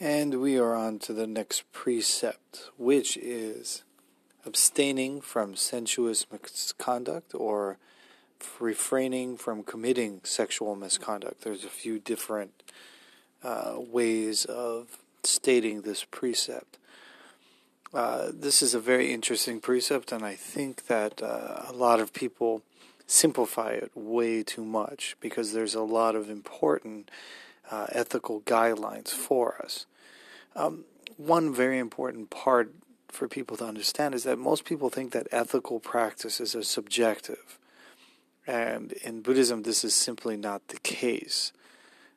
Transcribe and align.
And 0.00 0.40
we 0.40 0.58
are 0.58 0.74
on 0.74 0.98
to 1.00 1.12
the 1.12 1.26
next 1.26 1.70
precept, 1.72 2.70
which 2.76 3.16
is 3.16 3.84
abstaining 4.44 5.20
from 5.20 5.54
sensuous 5.54 6.26
misconduct 6.32 7.32
or 7.34 7.78
refraining 8.58 9.36
from 9.36 9.62
committing 9.62 10.20
sexual 10.24 10.74
misconduct. 10.74 11.42
There's 11.42 11.64
a 11.64 11.68
few 11.68 11.98
different 12.00 12.64
uh, 13.42 13.76
ways 13.78 14.44
of 14.44 14.98
stating 15.22 15.82
this 15.82 16.04
precept. 16.04 16.76
Uh, 17.92 18.30
this 18.34 18.62
is 18.62 18.74
a 18.74 18.80
very 18.80 19.12
interesting 19.12 19.60
precept, 19.60 20.10
and 20.10 20.24
I 20.24 20.34
think 20.34 20.86
that 20.86 21.22
uh, 21.22 21.62
a 21.68 21.72
lot 21.72 22.00
of 22.00 22.12
people 22.12 22.62
simplify 23.06 23.70
it 23.70 23.92
way 23.94 24.42
too 24.42 24.64
much 24.64 25.16
because 25.20 25.52
there's 25.52 25.76
a 25.76 25.82
lot 25.82 26.16
of 26.16 26.28
important 26.28 27.10
uh, 27.70 27.86
ethical 27.90 28.40
guidelines 28.42 29.08
for 29.08 29.60
us. 29.62 29.86
Um, 30.54 30.84
one 31.16 31.54
very 31.54 31.78
important 31.78 32.30
part 32.30 32.72
for 33.08 33.28
people 33.28 33.56
to 33.56 33.64
understand 33.64 34.14
is 34.14 34.24
that 34.24 34.38
most 34.38 34.64
people 34.64 34.90
think 34.90 35.12
that 35.12 35.28
ethical 35.30 35.80
practices 35.80 36.54
are 36.54 36.62
subjective. 36.62 37.58
And 38.46 38.92
in 39.04 39.22
Buddhism, 39.22 39.62
this 39.62 39.84
is 39.84 39.94
simply 39.94 40.36
not 40.36 40.68
the 40.68 40.78
case. 40.80 41.52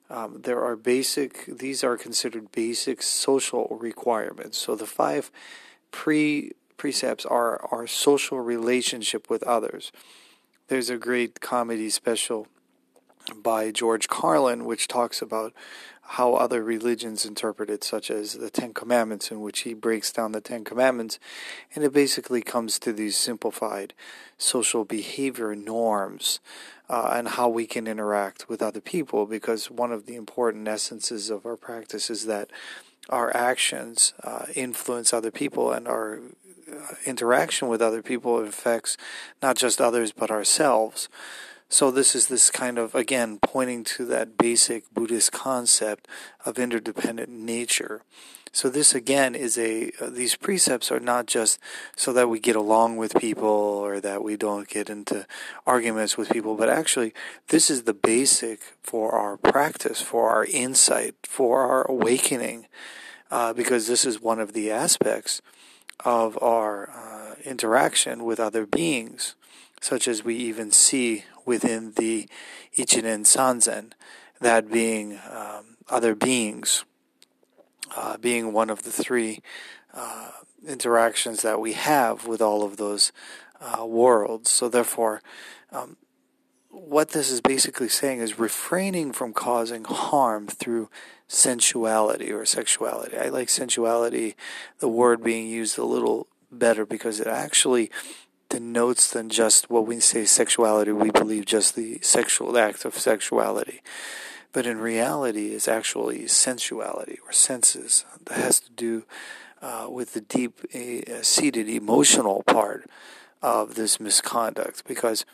Um, 0.09 0.41
there 0.43 0.63
are 0.63 0.75
basic, 0.75 1.45
these 1.45 1.83
are 1.83 1.97
considered 1.97 2.51
basic 2.51 3.01
social 3.01 3.77
requirements. 3.79 4.57
So 4.57 4.75
the 4.75 4.85
five 4.85 5.31
pre 5.91 6.51
precepts 6.77 7.25
are 7.25 7.65
our 7.71 7.87
social 7.87 8.39
relationship 8.39 9.29
with 9.29 9.43
others. 9.43 9.91
There's 10.67 10.89
a 10.89 10.97
great 10.97 11.41
comedy 11.41 11.89
special 11.89 12.47
by 13.41 13.71
George 13.71 14.07
Carlin 14.07 14.65
which 14.65 14.87
talks 14.87 15.21
about 15.21 15.53
how 16.11 16.35
other 16.35 16.63
religions 16.63 17.25
interpret 17.25 17.69
it, 17.69 17.83
such 17.83 18.09
as 18.09 18.33
the 18.33 18.49
Ten 18.49 18.73
Commandments, 18.73 19.29
in 19.29 19.41
which 19.41 19.61
he 19.61 19.73
breaks 19.73 20.09
down 20.09 20.31
the 20.31 20.39
Ten 20.39 20.63
Commandments, 20.63 21.19
and 21.75 21.83
it 21.83 21.91
basically 21.91 22.41
comes 22.41 22.79
to 22.79 22.93
these 22.93 23.17
simplified 23.17 23.93
social 24.37 24.85
behavior 24.85 25.53
norms 25.53 26.39
uh, 26.89 27.11
and 27.13 27.27
how 27.27 27.49
we 27.49 27.65
can 27.65 27.87
interact 27.87 28.47
with 28.47 28.61
other 28.61 28.79
people. 28.79 29.25
Because 29.25 29.69
one 29.69 29.91
of 29.91 30.05
the 30.05 30.15
important 30.15 30.65
essences 30.65 31.29
of 31.29 31.45
our 31.45 31.57
practice 31.57 32.09
is 32.09 32.25
that 32.25 32.51
our 33.09 33.35
actions 33.35 34.13
uh, 34.23 34.45
influence 34.55 35.13
other 35.13 35.31
people, 35.31 35.73
and 35.73 35.89
our 35.89 36.21
uh, 36.71 36.95
interaction 37.05 37.67
with 37.67 37.81
other 37.81 38.01
people 38.01 38.39
affects 38.39 38.95
not 39.41 39.57
just 39.57 39.81
others 39.81 40.13
but 40.13 40.31
ourselves. 40.31 41.09
So 41.69 41.91
this 41.91 42.15
is 42.15 42.27
this 42.27 42.49
kind 42.49 42.77
of 42.77 42.95
again 42.95 43.39
pointing 43.41 43.83
to 43.85 44.05
that 44.05 44.37
basic 44.37 44.91
Buddhist 44.93 45.33
concept 45.33 46.07
of 46.45 46.57
interdependent 46.57 47.29
nature. 47.29 48.03
So 48.53 48.69
this 48.69 48.95
again 48.95 49.35
is 49.35 49.57
a 49.57 49.91
uh, 49.99 50.09
these 50.09 50.37
precepts 50.37 50.91
are 50.91 50.99
not 51.01 51.25
just 51.25 51.59
so 51.95 52.13
that 52.13 52.29
we 52.29 52.39
get 52.39 52.55
along 52.55 52.95
with 52.95 53.15
people 53.15 53.47
or 53.47 53.99
that 53.99 54.23
we 54.23 54.37
don't 54.37 54.69
get 54.69 54.89
into 54.89 55.27
arguments 55.65 56.17
with 56.17 56.29
people, 56.29 56.55
but 56.55 56.69
actually 56.69 57.13
this 57.49 57.69
is 57.69 57.83
the 57.83 57.93
basic 57.93 58.61
for 58.81 59.11
our 59.11 59.35
practice, 59.35 60.01
for 60.01 60.29
our 60.29 60.45
insight, 60.45 61.15
for 61.23 61.61
our 61.61 61.83
awakening, 61.91 62.67
uh, 63.29 63.51
because 63.51 63.87
this 63.87 64.05
is 64.05 64.21
one 64.21 64.39
of 64.39 64.53
the 64.53 64.71
aspects 64.71 65.41
of 66.05 66.41
our 66.41 66.89
uh, 66.89 67.35
interaction 67.43 68.23
with 68.23 68.39
other 68.39 68.65
beings 68.65 69.35
such 69.81 70.07
as 70.07 70.23
we 70.23 70.35
even 70.35 70.71
see 70.71 71.25
within 71.47 71.93
the 71.93 72.29
Ichinen 72.77 73.25
Sanzen, 73.25 73.93
that 74.39 74.71
being 74.71 75.19
um, 75.31 75.77
other 75.89 76.13
beings, 76.13 76.85
uh, 77.95 78.17
being 78.17 78.53
one 78.53 78.69
of 78.69 78.83
the 78.83 78.91
three 78.91 79.41
uh, 79.93 80.29
interactions 80.67 81.41
that 81.41 81.59
we 81.59 81.73
have 81.73 82.27
with 82.27 82.41
all 82.41 82.63
of 82.63 82.77
those 82.77 83.11
uh, 83.59 83.85
worlds. 83.85 84.51
So, 84.51 84.69
therefore, 84.69 85.23
um, 85.71 85.97
what 86.69 87.09
this 87.09 87.31
is 87.31 87.41
basically 87.41 87.89
saying 87.89 88.19
is 88.19 88.37
refraining 88.37 89.11
from 89.13 89.33
causing 89.33 89.85
harm 89.85 90.47
through 90.47 90.89
sensuality 91.27 92.31
or 92.31 92.45
sexuality. 92.45 93.17
I 93.17 93.29
like 93.29 93.49
sensuality, 93.49 94.35
the 94.79 94.87
word 94.87 95.23
being 95.23 95.47
used 95.47 95.77
a 95.77 95.83
little 95.83 96.27
better 96.51 96.85
because 96.85 97.19
it 97.19 97.27
actually 97.27 97.89
denotes 98.49 99.11
than 99.11 99.29
just 99.29 99.69
what 99.69 99.85
we 99.85 99.99
say 99.99 100.25
sexuality, 100.25 100.91
we 100.91 101.11
believe 101.11 101.45
just 101.45 101.75
the 101.75 101.99
sexual 102.01 102.57
act 102.57 102.85
of 102.85 102.97
sexuality. 102.97 103.81
But 104.53 104.65
in 104.65 104.79
reality, 104.79 105.49
it's 105.49 105.67
actually 105.67 106.27
sensuality 106.27 107.19
or 107.25 107.31
senses 107.31 108.05
that 108.25 108.37
has 108.37 108.59
to 108.61 108.71
do 108.71 109.05
uh, 109.61 109.87
with 109.89 110.13
the 110.13 110.21
deep 110.21 110.59
uh, 110.73 111.21
seated 111.21 111.67
emotional 111.69 112.43
part 112.43 112.89
of 113.41 113.75
this 113.75 113.99
misconduct 113.99 114.83
because 114.87 115.25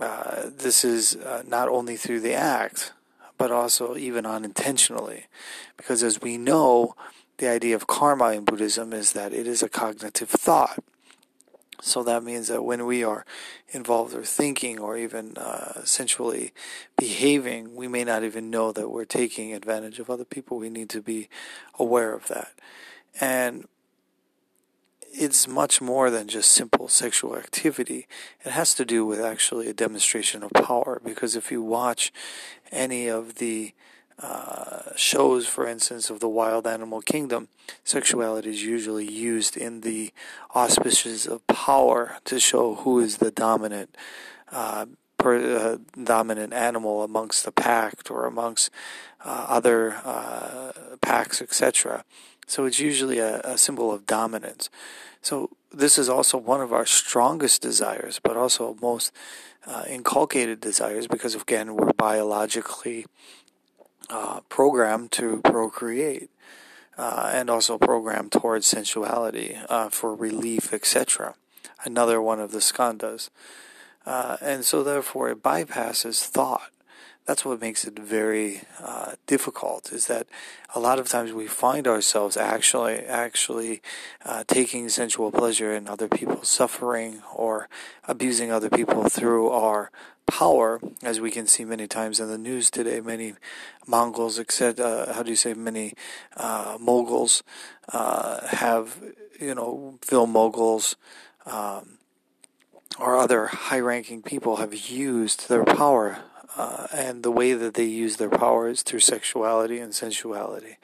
uh, 0.00 0.50
this 0.54 0.84
is 0.84 1.16
uh, 1.16 1.42
not 1.46 1.68
only 1.68 1.96
through 1.96 2.20
the 2.20 2.34
act, 2.34 2.92
but 3.38 3.50
also 3.50 3.96
even 3.96 4.26
unintentionally. 4.26 5.26
Because 5.76 6.02
as 6.02 6.20
we 6.20 6.38
know, 6.38 6.94
the 7.38 7.48
idea 7.48 7.74
of 7.74 7.86
karma 7.86 8.32
in 8.32 8.44
Buddhism 8.44 8.92
is 8.92 9.12
that 9.12 9.32
it 9.32 9.46
is 9.46 9.62
a 9.62 9.68
cognitive 9.68 10.30
thought. 10.30 10.82
So 11.80 12.02
that 12.04 12.22
means 12.22 12.48
that 12.48 12.64
when 12.64 12.86
we 12.86 13.04
are 13.04 13.24
involved 13.70 14.14
or 14.14 14.22
thinking 14.22 14.78
or 14.78 14.96
even 14.96 15.36
uh, 15.36 15.84
sensually 15.84 16.52
behaving, 16.96 17.74
we 17.74 17.86
may 17.88 18.04
not 18.04 18.24
even 18.24 18.50
know 18.50 18.72
that 18.72 18.90
we're 18.90 19.04
taking 19.04 19.52
advantage 19.52 19.98
of 19.98 20.08
other 20.08 20.24
people. 20.24 20.58
We 20.58 20.70
need 20.70 20.88
to 20.90 21.02
be 21.02 21.28
aware 21.78 22.14
of 22.14 22.28
that. 22.28 22.52
And 23.20 23.66
it's 25.18 25.48
much 25.48 25.80
more 25.80 26.10
than 26.10 26.28
just 26.28 26.52
simple 26.52 26.88
sexual 26.88 27.36
activity. 27.36 28.06
It 28.44 28.52
has 28.52 28.74
to 28.74 28.84
do 28.84 29.06
with 29.06 29.20
actually 29.20 29.68
a 29.68 29.72
demonstration 29.72 30.42
of 30.42 30.50
power 30.52 31.00
because 31.02 31.36
if 31.36 31.50
you 31.50 31.62
watch 31.62 32.12
any 32.70 33.08
of 33.08 33.36
the 33.36 33.72
shows, 34.96 35.46
for 35.46 35.66
instance, 35.66 36.10
of 36.10 36.20
the 36.20 36.28
wild 36.28 36.66
animal 36.66 37.00
kingdom, 37.00 37.48
sexuality 37.84 38.50
is 38.50 38.62
usually 38.62 39.10
used 39.10 39.56
in 39.56 39.82
the 39.82 40.12
auspices 40.54 41.26
of 41.26 41.46
power 41.46 42.16
to 42.24 42.40
show 42.40 42.76
who 42.76 42.98
is 43.00 43.18
the 43.18 43.30
dominant, 43.30 43.96
uh, 44.50 44.86
uh, 45.22 45.76
dominant 46.02 46.52
animal 46.52 47.02
amongst 47.02 47.44
the 47.44 47.52
pack 47.52 48.10
or 48.10 48.26
amongst 48.26 48.70
uh, 49.24 49.46
other 49.48 49.94
uh, 50.04 50.72
packs, 51.00 51.42
etc. 51.42 52.04
So 52.46 52.64
it's 52.64 52.78
usually 52.78 53.18
a, 53.18 53.40
a 53.40 53.58
symbol 53.58 53.92
of 53.92 54.06
dominance. 54.06 54.70
So 55.20 55.50
this 55.72 55.98
is 55.98 56.08
also 56.08 56.38
one 56.38 56.60
of 56.60 56.72
our 56.72 56.86
strongest 56.86 57.60
desires, 57.60 58.20
but 58.22 58.36
also 58.36 58.76
most 58.80 59.12
uh, 59.66 59.84
inculcated 59.88 60.60
desires 60.60 61.08
because 61.08 61.34
again 61.34 61.74
we're 61.74 61.92
biologically 61.92 63.04
uh, 64.10 64.40
programmed 64.48 65.12
to 65.12 65.40
procreate 65.42 66.30
uh, 66.98 67.30
and 67.32 67.50
also 67.50 67.78
programmed 67.78 68.32
towards 68.32 68.66
sensuality 68.66 69.56
uh, 69.68 69.88
for 69.88 70.14
relief, 70.14 70.72
etc. 70.72 71.34
Another 71.84 72.20
one 72.20 72.40
of 72.40 72.52
the 72.52 72.58
skandhas. 72.58 73.30
Uh, 74.04 74.36
and 74.40 74.64
so, 74.64 74.82
therefore, 74.82 75.30
it 75.30 75.42
bypasses 75.42 76.24
thought. 76.24 76.70
That's 77.26 77.44
what 77.44 77.60
makes 77.60 77.84
it 77.84 77.98
very 77.98 78.62
uh, 78.80 79.12
difficult. 79.26 79.92
Is 79.92 80.06
that 80.06 80.28
a 80.74 80.80
lot 80.80 81.00
of 81.00 81.08
times 81.08 81.32
we 81.32 81.48
find 81.48 81.86
ourselves 81.86 82.36
actually 82.36 82.98
actually 83.00 83.82
uh, 84.24 84.44
taking 84.46 84.88
sensual 84.88 85.32
pleasure 85.32 85.74
in 85.74 85.88
other 85.88 86.08
people's 86.08 86.48
suffering 86.48 87.22
or 87.34 87.68
abusing 88.06 88.52
other 88.52 88.70
people 88.70 89.08
through 89.08 89.50
our 89.50 89.90
power, 90.26 90.80
as 91.02 91.20
we 91.20 91.30
can 91.30 91.46
see 91.46 91.64
many 91.64 91.86
times 91.86 92.20
in 92.20 92.28
the 92.28 92.38
news 92.38 92.70
today. 92.70 93.00
Many 93.00 93.34
Mongols, 93.86 94.38
except 94.38 94.80
uh, 94.80 95.12
how 95.12 95.22
do 95.22 95.30
you 95.30 95.36
say, 95.36 95.54
many 95.54 95.94
uh, 96.36 96.76
moguls 96.80 97.42
uh, 97.92 98.46
have, 98.48 99.00
you 99.40 99.54
know, 99.54 99.98
film 100.02 100.32
moguls 100.32 100.96
um, 101.44 101.98
or 102.98 103.16
other 103.16 103.46
high-ranking 103.46 104.22
people 104.22 104.56
have 104.56 104.74
used 104.74 105.48
their 105.48 105.64
power, 105.64 106.18
uh, 106.56 106.86
and 106.92 107.22
the 107.22 107.30
way 107.30 107.52
that 107.54 107.74
they 107.74 107.84
use 107.84 108.16
their 108.16 108.30
power 108.30 108.68
is 108.68 108.82
through 108.82 109.00
sexuality 109.00 109.78
and 109.78 109.94
sensuality. 109.94 110.76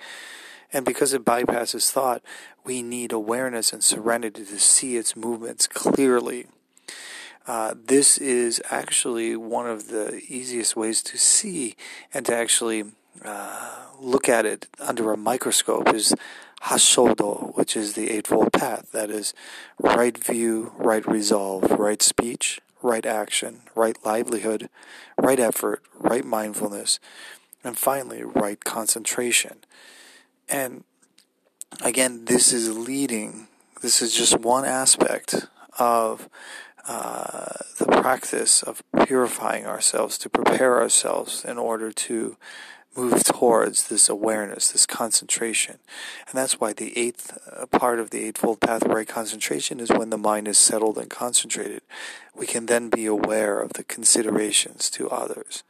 And 0.73 0.85
because 0.87 1.13
it 1.13 1.25
bypasses 1.25 1.91
thought, 1.91 2.23
we 2.65 2.83
need 2.83 3.13
awareness 3.13 3.73
and 3.73 3.85
serenity 3.85 4.45
to 4.45 4.59
see 4.59 4.97
its 4.97 5.15
movements 5.15 5.67
clearly 5.67 6.47
uh, 7.47 7.75
this 7.77 8.19
is 8.19 8.63
actually 8.71 9.37
one 9.37 9.67
of 9.67 9.89
the 9.89 10.23
easiest 10.29 10.77
ways 10.77 11.03
to 11.03 11.19
see 11.19 11.75
and 12.15 12.25
to 12.27 12.35
actually 12.35 12.85
uh, 13.25 13.87
look 14.01 14.29
at 14.29 14.47
it 14.47 14.69
under 14.79 15.13
a 15.13 15.17
microscope 15.17 15.93
is 15.93 16.15
Hashodo, 16.63 17.57
which 17.57 17.77
is 17.77 17.95
the 17.95 18.11
Eightfold 18.11 18.53
Path. 18.53 18.93
That 18.93 19.11
is 19.11 19.35
right 19.81 20.17
view, 20.17 20.73
right 20.77 21.05
resolve, 21.07 21.69
right 21.73 22.01
speech, 22.01 22.61
right 22.83 23.07
action, 23.07 23.63
right 23.75 23.97
livelihood, 24.05 24.69
right 25.19 25.39
effort, 25.39 25.83
right 25.99 26.25
mindfulness, 26.25 26.99
and 27.65 27.79
finally, 27.79 28.23
right 28.23 28.63
concentration. 28.65 29.59
And 30.49 30.85
again, 31.83 32.25
this 32.27 32.53
is 32.53 32.77
leading, 32.77 33.49
this 33.81 34.03
is 34.03 34.15
just 34.15 34.39
one 34.39 34.65
aspect 34.65 35.47
of 35.79 36.29
uh, 36.87 37.55
the 37.79 37.87
practice 37.87 38.63
of 38.63 38.83
purifying 39.07 39.67
ourselves 39.67 40.19
to 40.19 40.29
prepare 40.29 40.81
ourselves 40.81 41.45
in 41.45 41.57
order 41.57 41.93
to 41.93 42.37
move 42.97 43.25
towards 43.25 43.89
this 43.89 44.09
awareness, 44.09 44.73
this 44.73 44.87
concentration. 44.87 45.79
And 46.29 46.35
that's 46.35 46.61
why 46.61 46.73
the 46.73 46.97
eighth 46.97 47.39
uh, 47.51 47.67
part 47.67 47.99
of 47.99 48.11
the 48.11 48.25
Eightfold 48.25 48.61
Path 48.61 48.85
Right 48.87 49.09
Concentration 49.09 49.81
is 49.81 49.91
when 49.91 50.11
the 50.11 50.19
mind 50.19 50.49
is 50.49 50.59
settled 50.59 50.99
and 50.99 51.09
concentrated. 51.09 51.83
We 52.35 52.47
can 52.47 52.67
then 52.67 52.91
be 52.91 53.07
aware 53.07 53.61
of 53.61 53.75
the 53.75 53.85
considerations 53.85 54.91
to 54.91 55.09
others. 55.09 55.63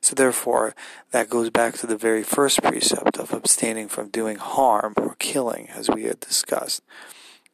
So 0.00 0.14
therefore, 0.14 0.74
that 1.10 1.30
goes 1.30 1.50
back 1.50 1.74
to 1.78 1.86
the 1.86 1.96
very 1.96 2.22
first 2.22 2.62
precept 2.62 3.18
of 3.18 3.32
abstaining 3.32 3.88
from 3.88 4.08
doing 4.08 4.36
harm 4.36 4.94
or 4.96 5.16
killing, 5.18 5.68
as 5.68 5.90
we 5.90 6.04
had 6.04 6.20
discussed. 6.20 6.82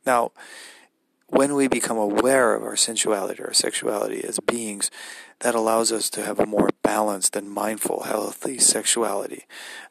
Now, 0.05 0.31
when 1.29 1.55
we 1.55 1.67
become 1.67 1.97
aware 1.97 2.55
of 2.55 2.63
our 2.63 2.77
sensuality, 2.77 3.43
our 3.43 3.53
sexuality 3.53 4.23
as 4.23 4.39
beings, 4.39 4.91
that 5.41 5.55
allows 5.55 5.93
us 5.93 6.09
to 6.11 6.25
have 6.25 6.41
a 6.41 6.47
more 6.47 6.71
balanced 6.83 7.37
and 7.37 7.51
mindful, 7.51 8.05
healthy 8.05 8.59
sexuality. 8.59 9.45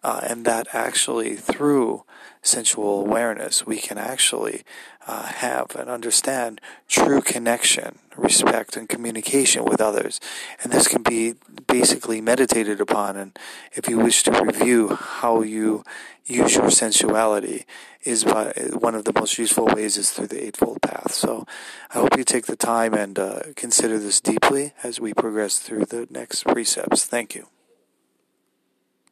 Uh, 0.04 0.22
and 0.28 0.46
that 0.46 0.68
actually, 0.74 1.36
through 1.36 2.04
sensual 2.42 3.00
awareness, 3.02 3.66
we 3.66 3.78
can 3.78 3.98
actually 3.98 4.64
uh, 5.08 5.24
have 5.24 5.76
and 5.76 5.90
understand 5.90 6.62
true 6.88 7.22
connection, 7.22 8.00
respect, 8.16 8.76
and 8.76 8.90
communication 8.90 9.66
with 9.66 9.82
others. 9.82 10.20
And 10.64 10.72
this 10.72 10.88
can 10.88 11.04
be 11.04 11.36
basically 11.68 12.22
meditated 12.22 12.82
upon. 12.82 13.16
And 13.16 13.38
if 13.74 13.88
you 13.88 14.00
wish 14.00 14.24
to 14.24 14.32
review 14.32 14.96
how 14.96 15.42
you 15.42 15.84
use 16.26 16.56
your 16.56 16.72
sensuality, 16.72 17.66
is 18.06 18.24
by 18.24 18.54
one 18.72 18.94
of 18.94 19.04
the 19.04 19.14
most 19.14 19.38
useful 19.38 19.66
ways 19.66 19.98
is 19.98 20.12
through 20.12 20.28
the 20.28 20.46
Eightfold 20.46 20.82
Path. 20.82 21.12
So 21.12 21.46
I 21.90 22.00
hope 22.00 22.16
you 22.18 22.24
take 22.24 22.46
the 22.46 22.56
time 22.56 22.94
and 22.94 23.18
uh, 23.18 23.40
consider 23.56 23.98
this 23.98 24.22
deeply 24.22 24.74
as 24.84 25.00
we 25.00 25.14
progress 25.36 25.60
through 25.60 25.84
the 25.84 26.08
next 26.10 26.46
precepts. 26.46 27.04
Thank 27.04 27.36
you. 27.36 27.55